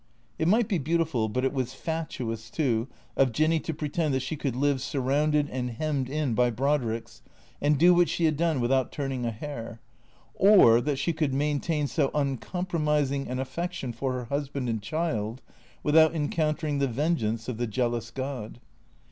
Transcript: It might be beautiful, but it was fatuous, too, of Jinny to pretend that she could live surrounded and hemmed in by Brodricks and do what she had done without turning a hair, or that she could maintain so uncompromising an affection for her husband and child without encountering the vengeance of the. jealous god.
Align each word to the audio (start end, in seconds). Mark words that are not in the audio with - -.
It 0.39 0.47
might 0.47 0.67
be 0.67 0.79
beautiful, 0.79 1.29
but 1.29 1.45
it 1.45 1.53
was 1.53 1.75
fatuous, 1.75 2.49
too, 2.49 2.87
of 3.15 3.31
Jinny 3.31 3.59
to 3.59 3.71
pretend 3.71 4.15
that 4.15 4.21
she 4.21 4.35
could 4.35 4.55
live 4.55 4.81
surrounded 4.81 5.47
and 5.51 5.69
hemmed 5.69 6.09
in 6.09 6.33
by 6.33 6.49
Brodricks 6.49 7.21
and 7.61 7.77
do 7.77 7.93
what 7.93 8.09
she 8.09 8.25
had 8.25 8.35
done 8.35 8.59
without 8.61 8.91
turning 8.91 9.27
a 9.27 9.29
hair, 9.31 9.79
or 10.33 10.81
that 10.81 10.97
she 10.97 11.13
could 11.13 11.35
maintain 11.35 11.85
so 11.85 12.09
uncompromising 12.15 13.27
an 13.27 13.37
affection 13.37 13.93
for 13.93 14.13
her 14.13 14.25
husband 14.25 14.67
and 14.67 14.81
child 14.81 15.39
without 15.83 16.15
encountering 16.15 16.79
the 16.79 16.87
vengeance 16.87 17.47
of 17.47 17.57
the. 17.57 17.67
jealous 17.67 18.09
god. 18.09 18.59